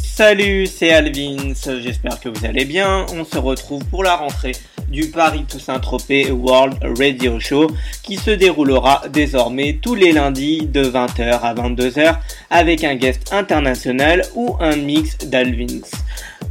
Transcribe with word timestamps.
Salut, 0.00 0.66
c'est 0.66 0.92
Alvin, 0.92 1.54
j'espère 1.80 2.18
que 2.18 2.28
vous 2.28 2.44
allez 2.44 2.64
bien. 2.64 3.06
On 3.14 3.24
se 3.24 3.38
retrouve 3.38 3.84
pour 3.84 4.02
la 4.02 4.16
rentrée 4.16 4.52
du 4.88 5.10
Paris 5.10 5.44
to 5.48 5.60
Saint-Tropez 5.60 6.32
World 6.32 6.78
Radio 6.98 7.38
Show 7.38 7.70
qui 8.02 8.16
se 8.16 8.32
déroulera 8.32 9.02
désormais 9.12 9.78
tous 9.80 9.94
les 9.94 10.10
lundis 10.10 10.66
de 10.66 10.82
20h 10.82 11.40
à 11.40 11.54
22h 11.54 12.16
avec 12.50 12.82
un 12.82 12.96
guest 12.96 13.32
international 13.32 14.24
ou 14.34 14.56
un 14.60 14.74
mix 14.74 15.18
d'Alvins. 15.18 15.86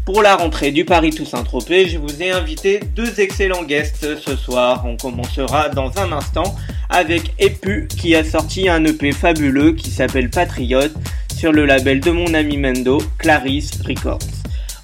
Pour 0.07 0.21
la 0.21 0.37
rentrée 0.37 0.71
du 0.71 0.85
Paris 0.85 1.09
Toussaint 1.09 1.43
Tropez, 1.43 1.89
je 1.89 1.97
vous 1.97 2.23
ai 2.23 2.31
invité 2.31 2.79
deux 2.95 3.19
excellents 3.19 3.65
guests 3.65 4.17
ce 4.17 4.37
soir. 4.37 4.85
On 4.85 4.95
commencera 4.95 5.67
dans 5.67 5.91
un 5.97 6.13
instant 6.13 6.55
avec 6.89 7.33
Epu 7.41 7.89
qui 7.89 8.15
a 8.15 8.23
sorti 8.23 8.69
un 8.69 8.85
EP 8.85 9.11
fabuleux 9.11 9.73
qui 9.73 9.89
s'appelle 9.91 10.29
Patriote 10.29 10.93
sur 11.35 11.51
le 11.51 11.65
label 11.65 11.99
de 11.99 12.11
mon 12.11 12.33
ami 12.33 12.55
Mendo, 12.55 12.99
Clarisse 13.17 13.81
Records. 13.85 14.19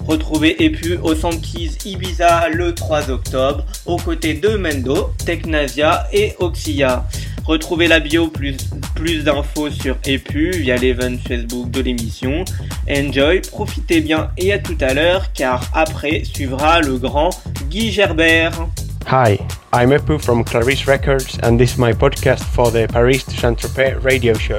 Retrouvez 0.06 0.62
Epu 0.62 0.98
au 1.02 1.14
Centre 1.14 1.38
Ibiza 1.86 2.50
le 2.50 2.74
3 2.74 3.10
octobre 3.10 3.64
aux 3.86 3.96
côtés 3.96 4.34
de 4.34 4.58
Mendo, 4.58 5.14
Technasia 5.24 6.06
et 6.12 6.34
Oxia. 6.38 7.06
Retrouvez 7.46 7.88
la 7.88 8.00
bio 8.00 8.28
plus, 8.28 8.56
plus 8.94 9.22
d'infos 9.22 9.70
sur 9.70 9.96
EPU 10.06 10.50
via 10.50 10.76
l'event 10.76 11.16
Facebook 11.28 11.70
de 11.70 11.82
l'émission. 11.82 12.44
Enjoy, 12.88 13.40
profitez 13.40 14.00
bien 14.00 14.30
et 14.38 14.52
à 14.52 14.58
tout 14.58 14.76
à 14.80 14.94
l'heure 14.94 15.32
car 15.34 15.68
après 15.74 16.22
suivra 16.24 16.80
le 16.80 16.96
grand 16.96 17.30
Guy 17.70 17.92
Gerbert. 17.92 18.68
Hi, 19.06 19.38
I'm 19.74 19.92
Epu 19.92 20.18
from 20.18 20.42
Clarice 20.44 20.86
Records 20.86 21.38
and 21.42 21.58
this 21.58 21.74
is 21.74 21.78
my 21.78 21.92
podcast 21.92 22.42
for 22.42 22.70
the 22.70 22.86
Paris 22.90 23.24
to 23.24 23.32
Saint-Tropez 23.32 24.02
radio 24.02 24.32
show. 24.34 24.56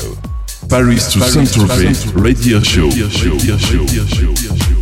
Paris 0.69 1.11
to 1.11 1.19
Saint-Tropez 1.21 2.13
radio 2.15 2.61
show. 2.61 2.87
Radio 2.87 3.09
show. 3.09 4.74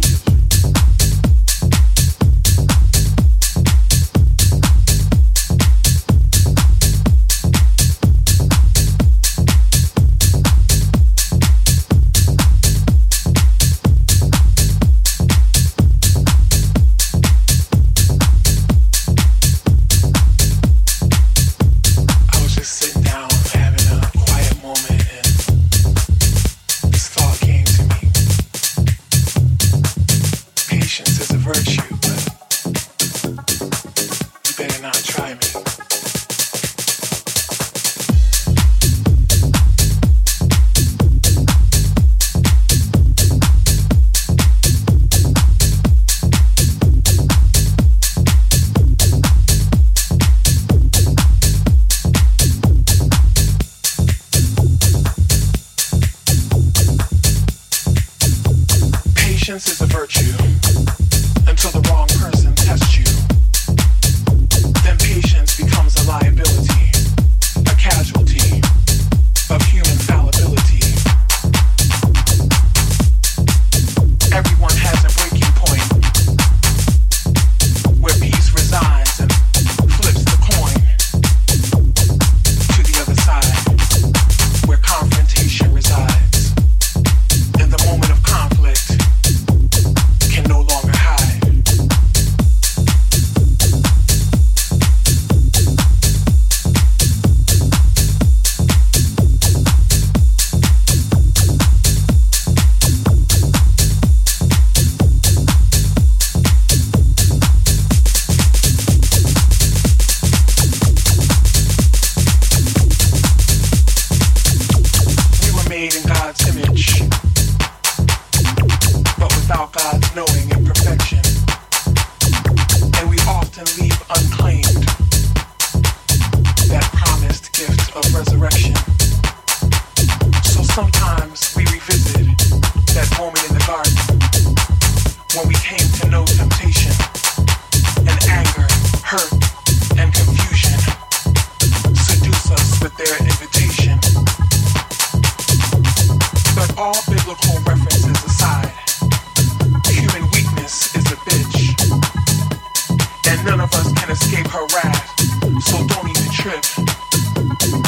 they've 154.44 154.52
harassed, 154.52 155.20
so 155.62 155.86
don't 155.88 156.10
even 156.10 156.32
trip. 156.32 156.64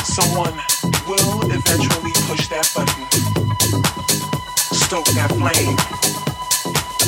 Someone 0.06 0.54
will 1.08 1.42
eventually 1.52 2.12
push 2.28 2.48
that 2.50 2.70
button, 2.76 3.06
stoke 4.76 5.06
that 5.16 5.32
flame, 5.32 5.78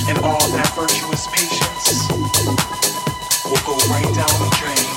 and 0.10 0.18
all 0.24 0.48
that 0.52 0.72
virtuous 0.76 1.28
patience 1.28 2.08
will 3.46 3.62
go 3.66 3.78
right 3.90 4.16
down 4.16 4.34
the 4.40 4.56
drain. 4.60 4.97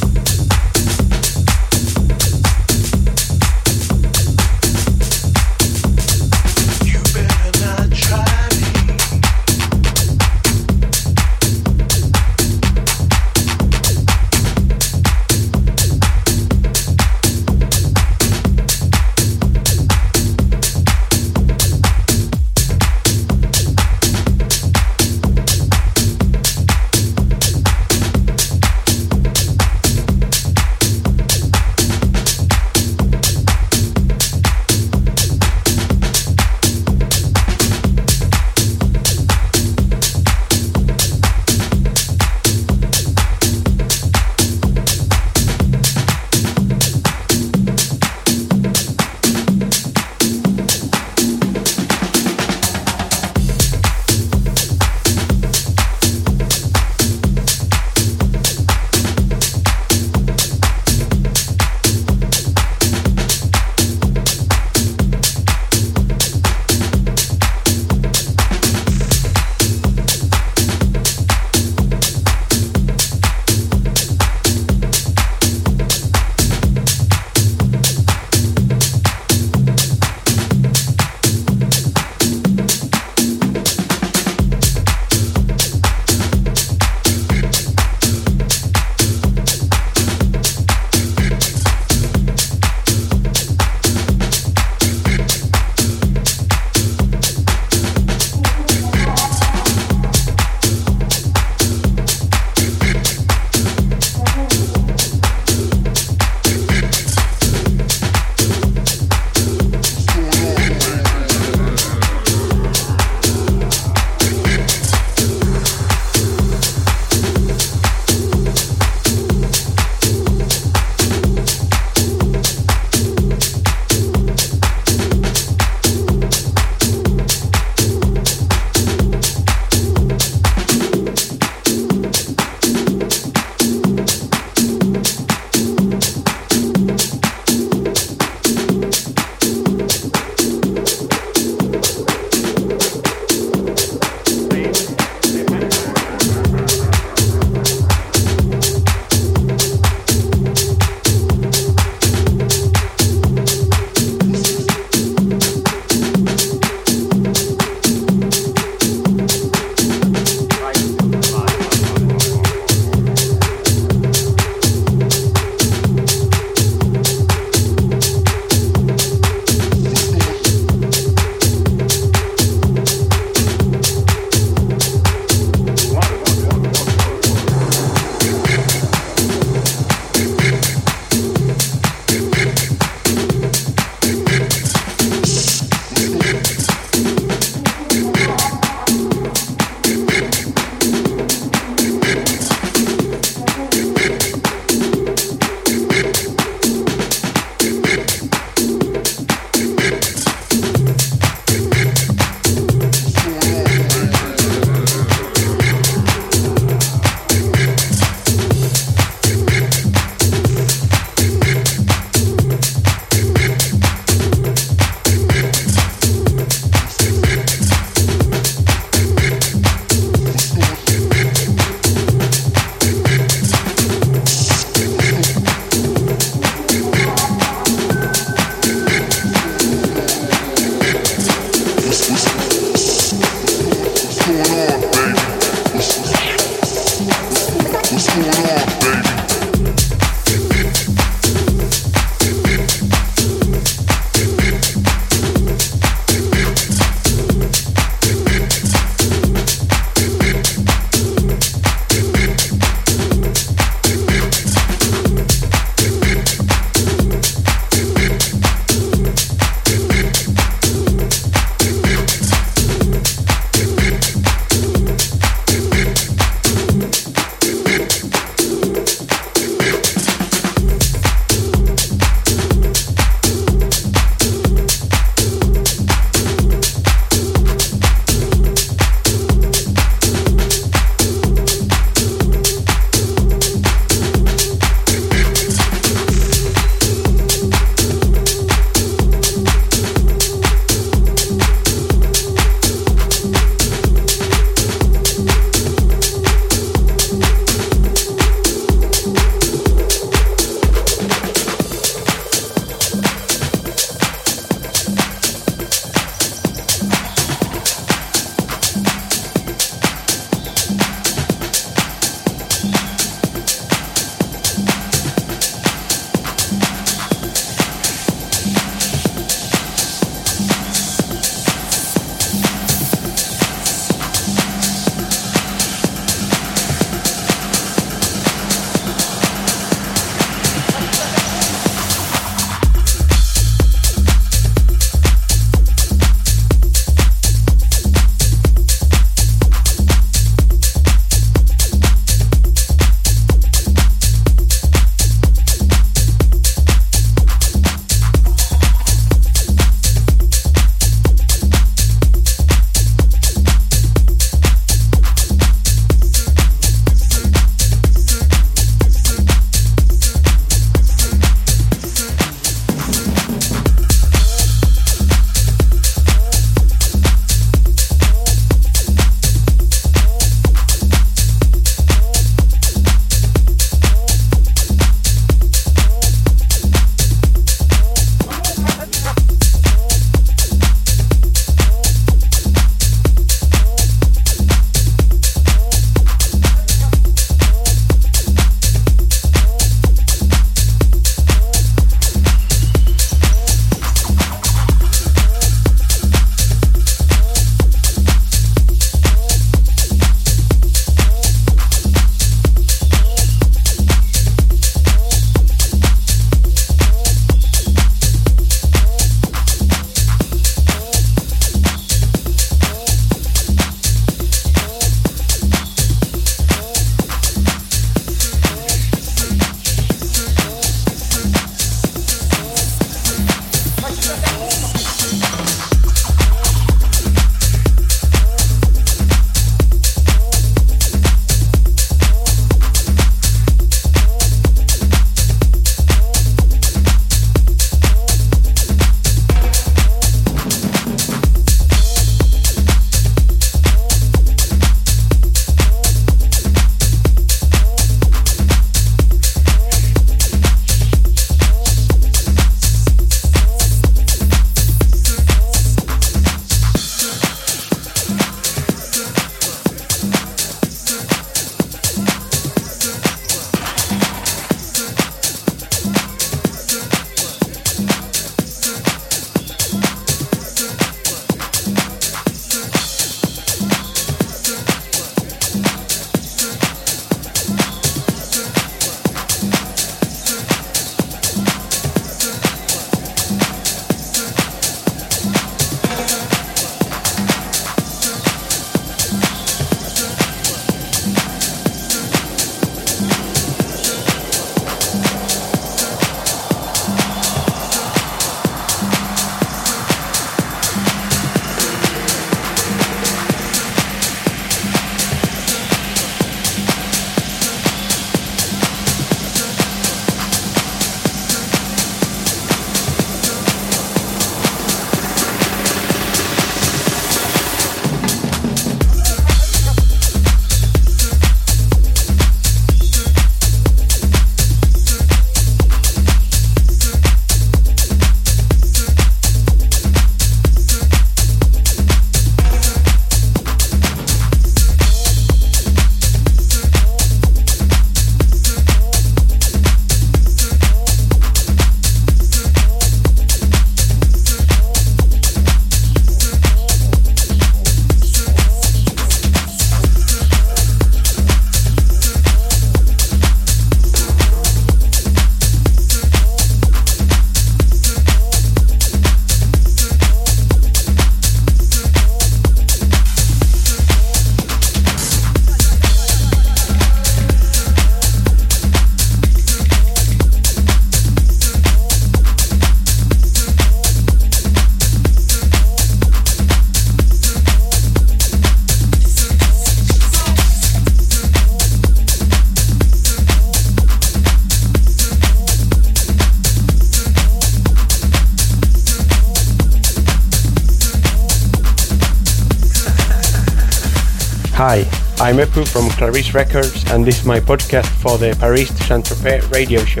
Hi, 594.66 594.78
I'm 595.18 595.36
Epu 595.36 595.68
from 595.68 595.90
Clarice 595.90 596.32
Records, 596.32 596.90
and 596.90 597.04
this 597.04 597.18
is 597.18 597.26
my 597.26 597.38
podcast 597.38 597.86
for 598.00 598.16
the 598.16 598.34
Paris 598.40 598.70
to 598.70 598.82
Saint 598.84 599.04
Tropez 599.04 599.52
radio 599.52 599.84
show. 599.84 600.00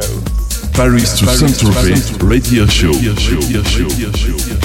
Paris 0.72 1.18
to 1.18 1.26
Saint 1.26 1.52
Tropez 1.52 2.16
radio 2.26 2.64
show. 2.64 2.88
Radio 2.92 3.14
show. 3.14 3.36
Radio 3.36 4.10
show. 4.12 4.63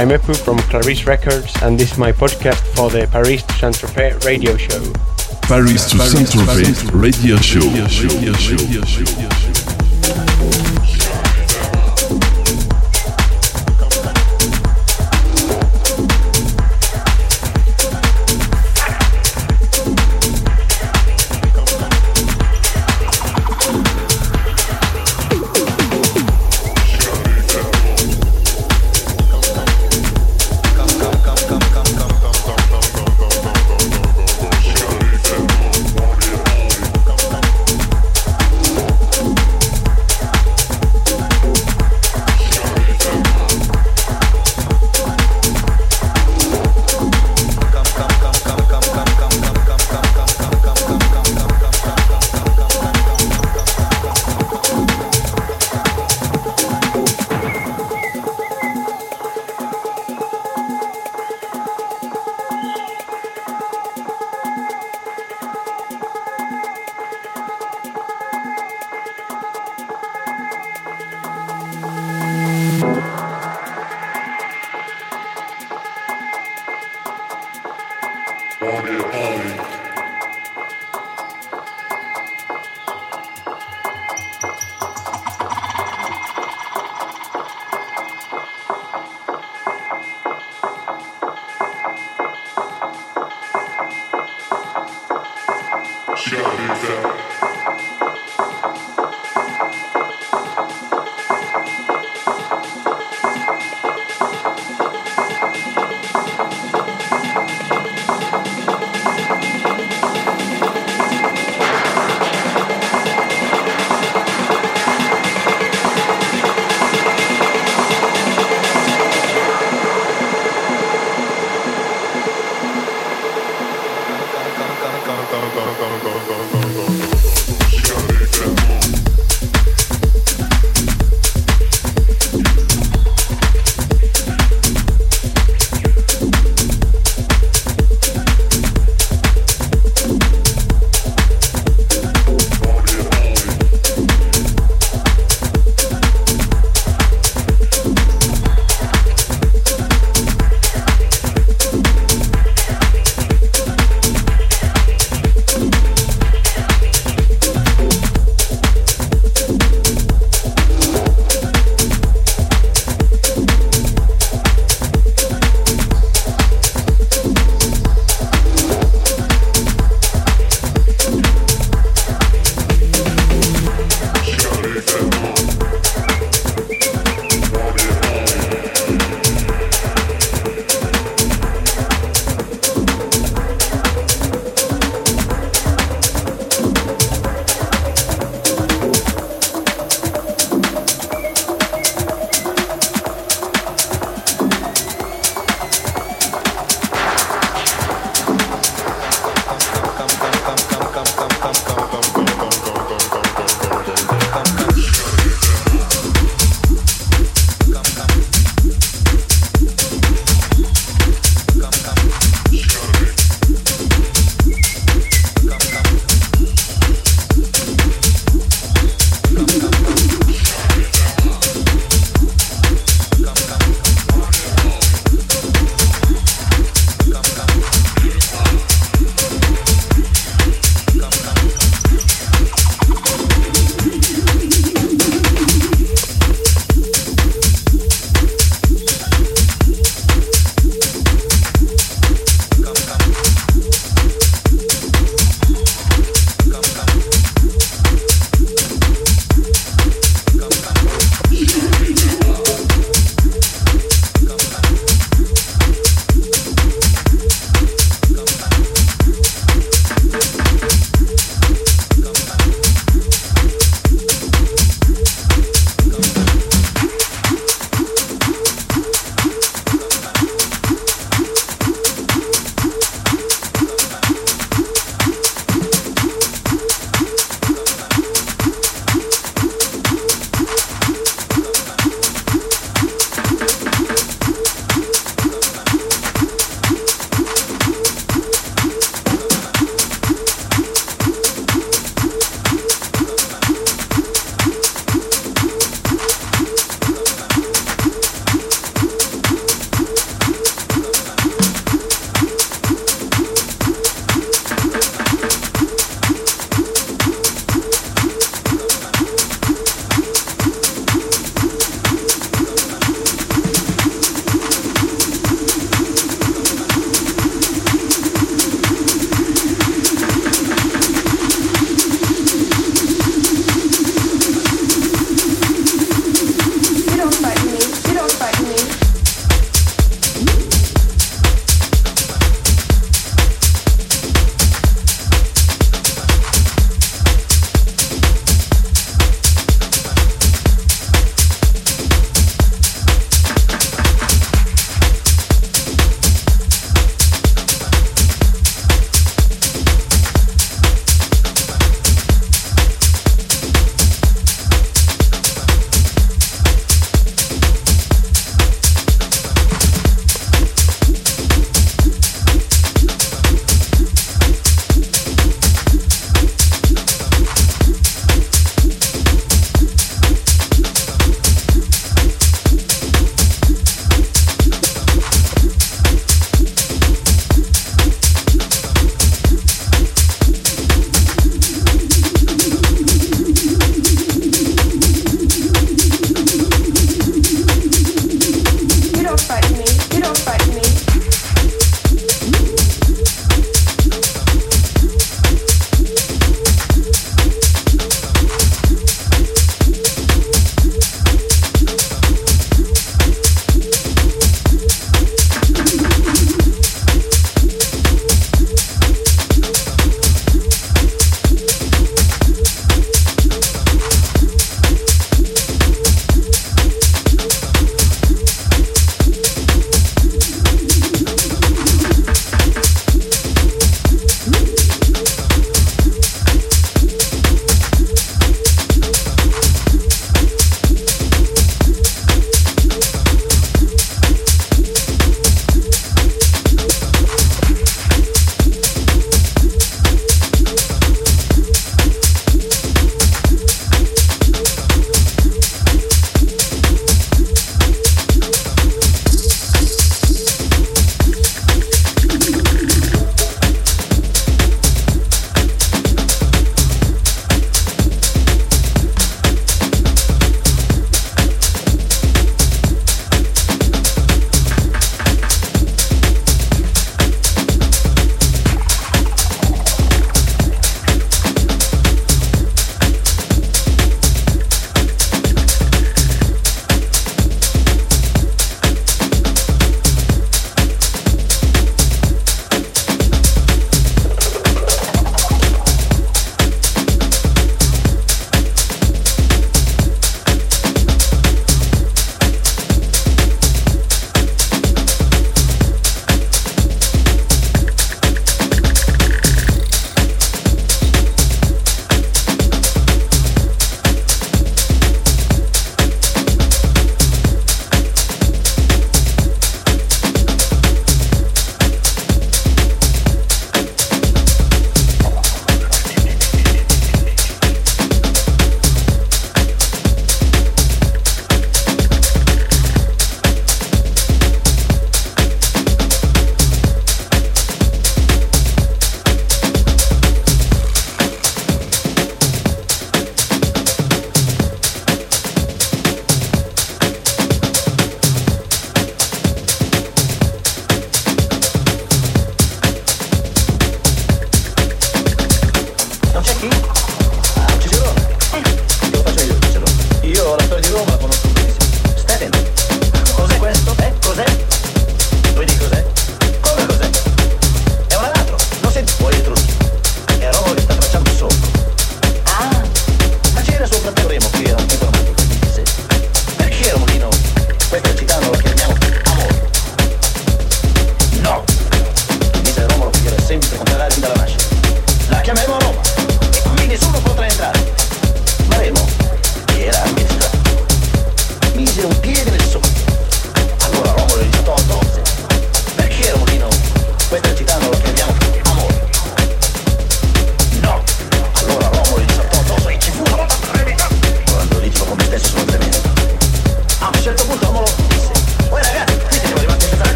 I'm 0.00 0.08
Epu 0.08 0.34
from 0.34 0.56
Clarice 0.70 1.04
Records, 1.04 1.54
and 1.60 1.78
this 1.78 1.92
is 1.92 1.98
my 1.98 2.10
podcast 2.10 2.62
for 2.74 2.88
the 2.88 3.06
Paris 3.12 3.42
to 3.42 3.52
Saint 3.52 3.74
Tropez 3.74 4.24
radio 4.24 4.56
show. 4.56 4.80
Paris 5.42 5.90
to 5.90 5.98
Saint 5.98 6.26
Tropez 6.26 6.90
radio 6.90 7.36
show. 7.36 7.60
Radio 7.60 7.86
show. 7.86 8.56
Radio 8.56 8.86
show. 8.86 9.59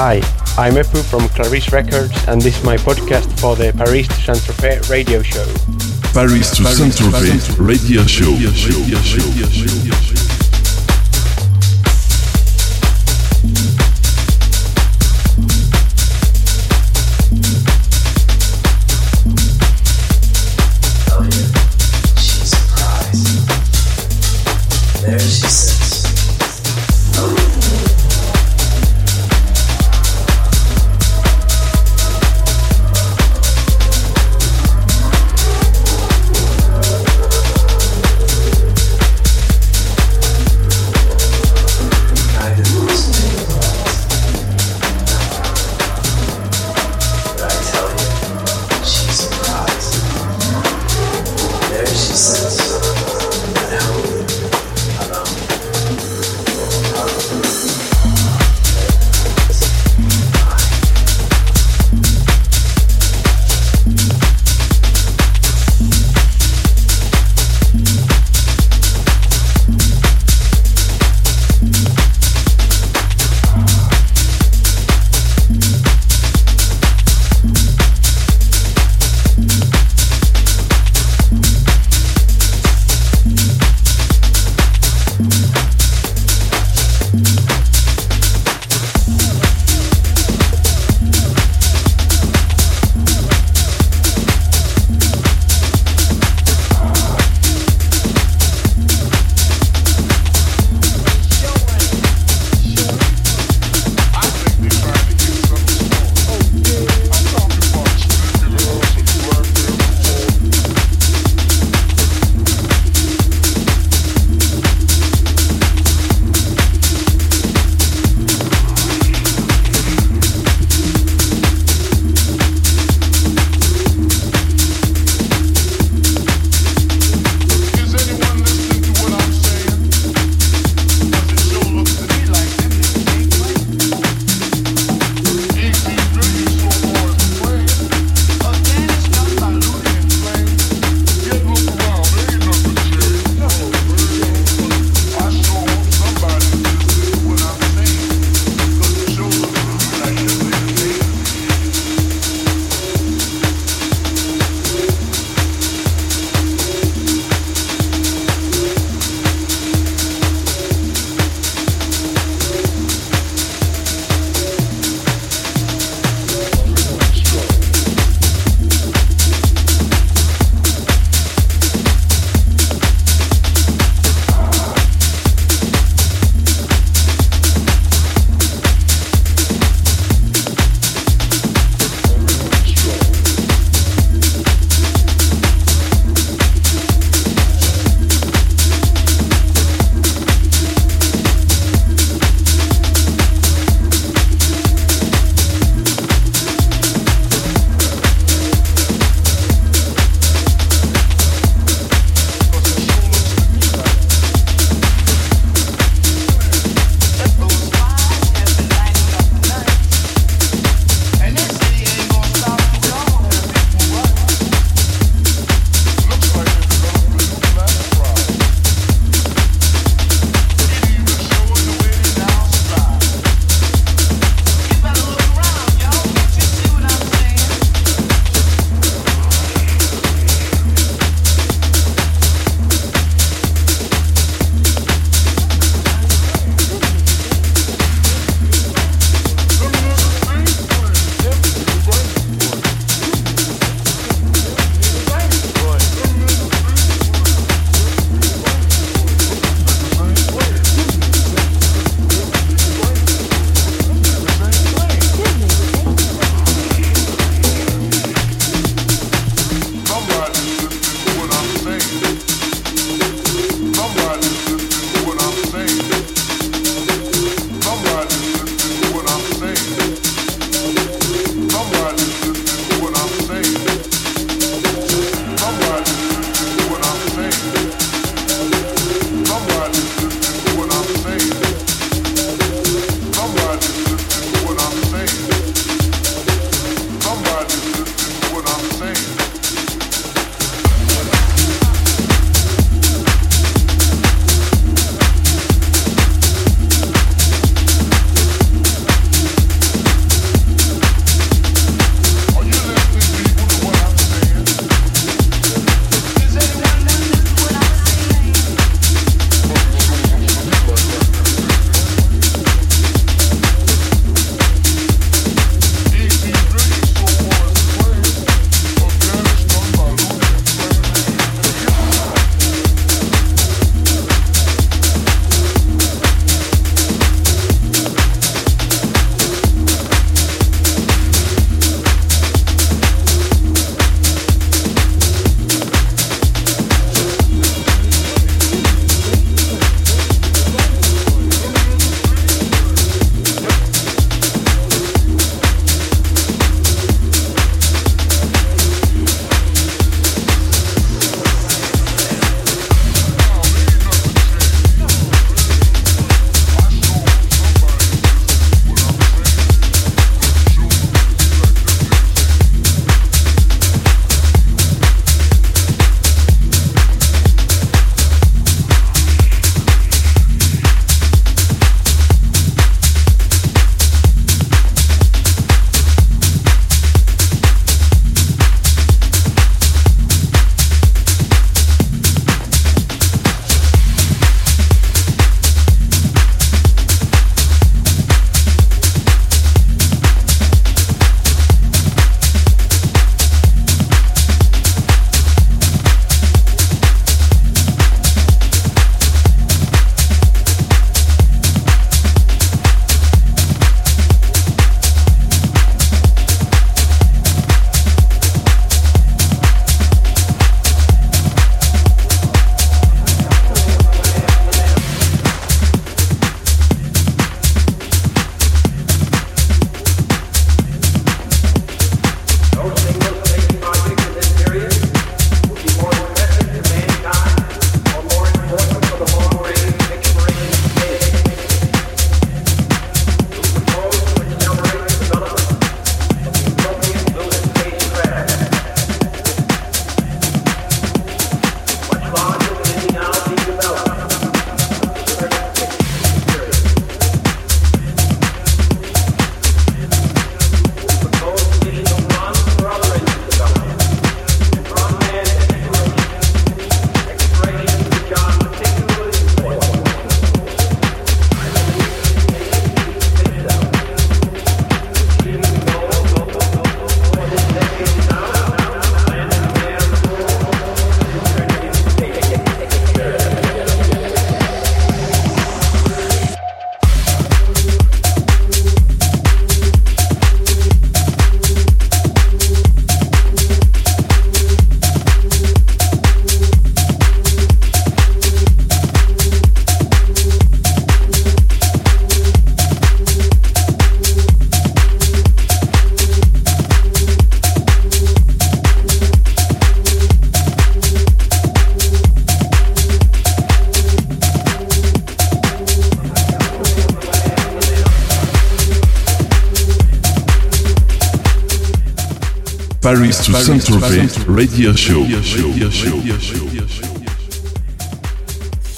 Hi, 0.00 0.20
I'm 0.56 0.74
Epu 0.74 1.02
from 1.02 1.28
Clarice 1.30 1.72
Records 1.72 2.14
and 2.28 2.40
this 2.40 2.56
is 2.56 2.62
my 2.62 2.76
podcast 2.76 3.26
for 3.40 3.56
the 3.56 3.72
Paris 3.76 4.06
to 4.06 4.14
Saint-Tropez 4.14 4.88
radio 4.88 5.22
show. 5.22 5.44
Paris 6.14 6.56
to 6.56 6.64
Saint-Tropez 6.66 7.58
radio 7.58 8.04
show. 8.04 8.30
Radio 8.30 8.52
show. 8.52 8.78
Paris 8.78 10.37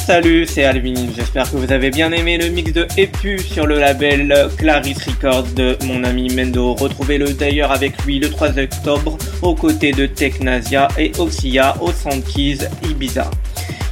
Salut, 0.06 0.46
c'est 0.46 0.64
Alvin. 0.64 0.94
J'espère 1.16 1.50
que 1.50 1.56
vous 1.56 1.72
avez 1.72 1.90
bien 1.90 2.12
aimé 2.12 2.36
le 2.36 2.48
mix 2.48 2.72
de 2.72 2.86
Epu 2.98 3.38
sur 3.38 3.66
le 3.66 3.78
label 3.78 4.48
Clarice 4.58 5.06
Records 5.06 5.46
de 5.54 5.78
mon 5.86 6.04
ami 6.04 6.34
Mendo. 6.34 6.74
Retrouvez-le 6.74 7.32
d'ailleurs 7.32 7.70
avec 7.70 8.02
lui 8.04 8.18
le 8.18 8.28
3 8.28 8.58
octobre 8.58 9.16
aux 9.42 9.54
côtés 9.54 9.92
de 9.92 10.06
Technasia 10.06 10.88
et 10.98 11.12
Oxia 11.18 11.76
au 11.80 11.92
Keys 12.34 12.58
Ibiza. 12.88 13.30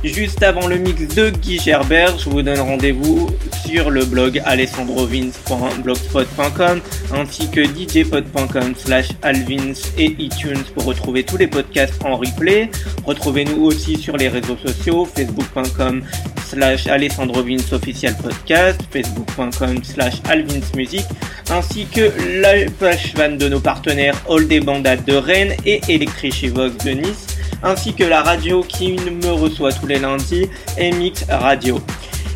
Juste 0.04 0.42
avant 0.42 0.66
le 0.68 0.76
mix 0.76 1.14
de 1.14 1.30
Guy 1.30 1.58
Gerbert, 1.58 2.18
je 2.18 2.28
vous 2.30 2.42
donne 2.42 2.60
rendez-vous 2.60 3.30
sur 3.66 3.90
le 3.90 4.04
blog 4.04 4.40
alessandrovins.blogspot.com 4.44 6.80
ainsi 7.12 7.50
que 7.50 7.64
djpod.com 7.64 8.74
slash 8.76 9.08
alvins 9.22 9.72
et 9.96 10.14
iTunes 10.18 10.62
pour 10.74 10.84
retrouver 10.84 11.24
tous 11.24 11.36
les 11.36 11.46
podcasts 11.46 12.04
en 12.04 12.16
replay. 12.16 12.70
Retrouvez-nous 13.04 13.62
aussi 13.64 13.96
sur 13.96 14.16
les 14.16 14.28
réseaux 14.28 14.56
sociaux 14.56 15.04
facebook.com 15.04 16.02
slash 16.44 16.86
alessandrovins 16.86 17.58
official 17.72 18.14
podcast, 18.22 18.80
facebook.com 18.90 19.82
slash 19.82 20.20
alvinsmusic 20.28 21.04
ainsi 21.50 21.86
que 21.86 22.12
la 22.40 23.28
de 23.28 23.48
nos 23.48 23.60
partenaires 23.60 24.16
All 24.28 24.46
des 24.46 24.60
Bandades 24.60 25.04
de 25.04 25.14
Rennes 25.14 25.54
et 25.64 25.80
Electrichivox 25.88 26.84
de 26.84 26.90
Nice 26.90 27.38
ainsi 27.62 27.94
que 27.94 28.04
la 28.04 28.22
radio 28.22 28.62
qui 28.62 28.92
me 28.92 29.32
reçoit 29.32 29.72
tous 29.72 29.86
les 29.86 29.98
lundis, 29.98 30.48
MX 30.78 31.24
Radio. 31.28 31.80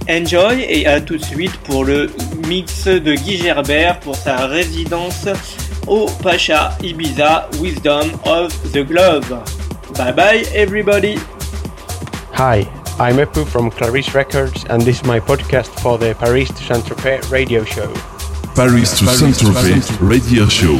Enjoy 0.08 0.64
et 0.68 0.86
à 0.86 1.00
tout 1.00 1.16
de 1.16 1.24
suite 1.24 1.56
pour 1.64 1.84
le 1.84 2.10
mix 2.48 2.86
de 2.86 3.14
Guy 3.14 3.38
Gerbert 3.38 4.00
pour 4.00 4.16
sa 4.16 4.46
résidence 4.46 5.28
au 5.86 6.06
Pacha 6.22 6.76
Ibiza 6.82 7.48
Wisdom 7.60 8.10
of 8.24 8.52
the 8.72 8.84
Globe. 8.84 9.24
Bye 9.96 10.12
bye 10.12 10.44
everybody. 10.54 11.16
Hi, 12.34 12.66
I'm 12.98 13.18
Epu 13.18 13.44
from 13.46 13.70
Clarice 13.70 14.14
Records 14.14 14.64
and 14.68 14.82
this 14.82 15.00
is 15.00 15.04
my 15.04 15.20
podcast 15.20 15.68
for 15.80 15.98
the 15.98 16.14
Paris 16.14 16.48
to 16.48 16.62
Saint-Tropez 16.64 17.30
radio 17.30 17.64
show. 17.64 17.92
Paris 18.54 18.98
to 18.98 19.06
Saint-Tropez 19.06 19.98
radio 20.00 20.48
show. 20.48 20.78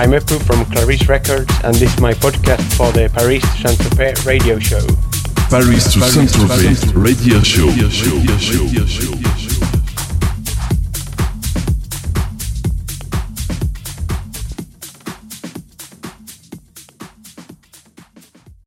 I'm 0.00 0.12
Epu 0.12 0.42
from 0.46 0.64
Clarice 0.72 1.06
Records, 1.10 1.52
and 1.62 1.74
this 1.74 1.92
is 1.92 2.00
my 2.00 2.14
podcast 2.14 2.62
for 2.74 2.90
the 2.90 3.10
Paris 3.10 3.42
Saint 3.60 3.78
Tropez 3.78 4.24
radio 4.24 4.58
show. 4.58 4.80
Paris 5.50 5.92
to 5.92 6.00
Saint 6.00 6.30
Tropez 6.30 6.94
radio 6.94 7.42
show. 7.42 9.09